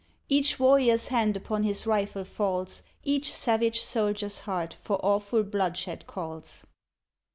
Each 0.29 0.59
warrior's 0.59 1.09
hand 1.09 1.37
upon 1.37 1.61
his 1.61 1.85
rifle 1.85 2.23
falls, 2.23 2.81
Each 3.03 3.31
savage 3.31 3.81
soldier's 3.83 4.39
heart 4.49 4.75
for 4.81 4.99
awful 5.03 5.43
bloodshed 5.43 6.07
calls. 6.07 6.65